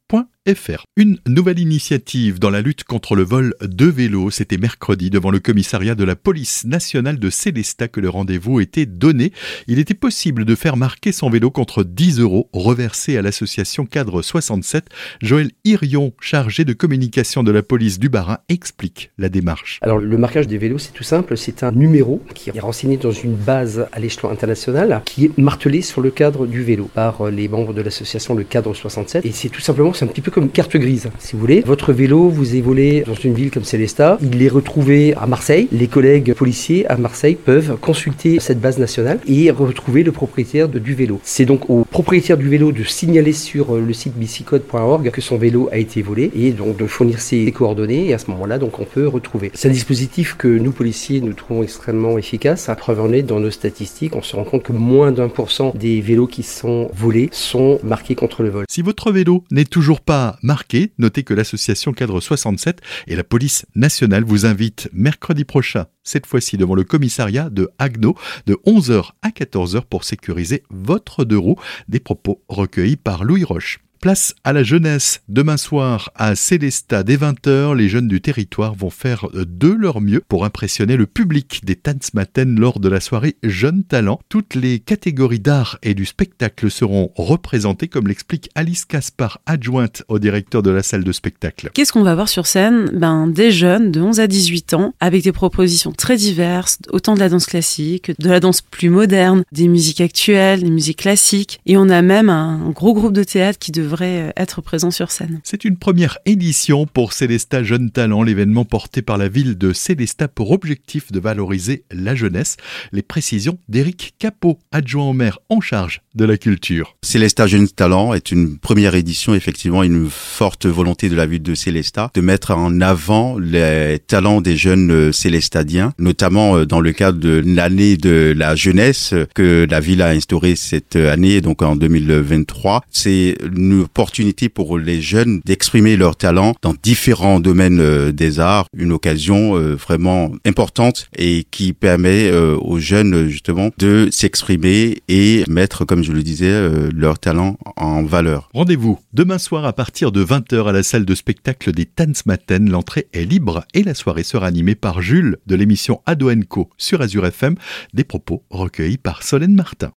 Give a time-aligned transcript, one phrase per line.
[0.97, 5.39] une nouvelle initiative dans la lutte contre le vol de vélos, c'était mercredi devant le
[5.39, 9.33] commissariat de la police nationale de Célestat que le rendez-vous était donné.
[9.67, 14.22] Il était possible de faire marquer son vélo contre 10 euros reversés à l'association Cadre
[14.22, 14.87] 67.
[15.22, 19.78] Joël Irion, chargé de communication de la police du Barin, explique la démarche.
[19.83, 23.12] Alors le marquage des vélos, c'est tout simple, c'est un numéro qui est renseigné dans
[23.12, 27.49] une base à l'échelon international qui est martelé sur le cadre du vélo par les
[27.49, 30.40] membres de l'association Le Cadre 67 et c'est tout simplement c'est un petit peu comme
[30.49, 31.62] carte grise, si vous voulez.
[31.67, 35.69] Votre vélo, vous est volé dans une ville comme Célestat, il est retrouvé à Marseille.
[35.73, 40.95] Les collègues policiers à Marseille peuvent consulter cette base nationale et retrouver le propriétaire du
[40.95, 41.21] vélo.
[41.25, 45.69] C'est donc au propriétaire du vélo de signaler sur le site bicicode.org que son vélo
[45.73, 48.84] a été volé et donc de fournir ses coordonnées et à ce moment-là, donc on
[48.84, 49.51] peut retrouver.
[49.55, 52.69] C'est un dispositif que nous policiers nous trouvons extrêmement efficace.
[52.69, 55.51] À preuve en est, dans nos statistiques, on se rend compte que moins d'un pour
[55.51, 58.65] cent des vélos qui sont volés sont marqués contre le vol.
[58.69, 60.92] Si votre vélo n'est toujours pas marqué.
[60.98, 66.56] Notez que l'association Cadre 67 et la police nationale vous invitent mercredi prochain, cette fois-ci
[66.56, 68.16] devant le commissariat de Agno,
[68.47, 71.60] de 11h à 14h pour sécuriser votre deux roues.
[71.88, 73.80] Des propos recueillis par Louis Roche.
[74.00, 75.21] Place à la jeunesse.
[75.28, 80.22] Demain soir, à Célestat, dès 20h, les jeunes du territoire vont faire de leur mieux
[80.27, 84.19] pour impressionner le public des Tanzmatten lors de la soirée Jeunes Talents.
[84.31, 90.19] Toutes les catégories d'art et du spectacle seront représentées, comme l'explique Alice Caspar, adjointe au
[90.19, 91.69] directeur de la salle de spectacle.
[91.75, 92.89] Qu'est-ce qu'on va voir sur scène?
[92.94, 97.21] Ben, Des jeunes de 11 à 18 ans, avec des propositions très diverses, autant de
[97.21, 101.60] la danse classique, de la danse plus moderne, des musiques actuelles, des musiques classiques.
[101.66, 105.11] Et on a même un gros groupe de théâtre qui devrait devrait être présent sur
[105.11, 105.41] scène.
[105.43, 110.28] C'est une première édition pour Célesta Jeunes Talents, l'événement porté par la ville de Célesta
[110.28, 112.56] pour objectif de valoriser la jeunesse.
[112.93, 116.97] Les précisions d'Éric Capot, adjoint au maire en charge de la culture.
[117.03, 121.55] Célesta Jeunes Talents est une première édition, effectivement une forte volonté de la ville de
[121.55, 127.19] Célesta de mettre en avant les talents des jeunes célestadiens, notamment euh, dans le cadre
[127.19, 132.84] de l'année de la jeunesse que la ville a instaurée cette année, donc en 2023.
[132.91, 133.37] C'est
[133.80, 138.92] une opportunité pour les jeunes d'exprimer leur talent dans différents domaines euh, des arts, une
[138.92, 145.86] occasion euh, vraiment importante et qui permet euh, aux jeunes justement de s'exprimer et mettre,
[145.86, 148.50] comme je le disais, leur talent en valeur.
[148.53, 152.71] Rendez-vous demain soir à partir de 20h à la salle de spectacle des Tanzmatten.
[152.71, 156.30] L'entrée est libre et la soirée sera animée par Jules de l'émission Ado
[156.76, 157.54] sur Azure FM,
[157.94, 159.88] des propos recueillis par Solène Martin.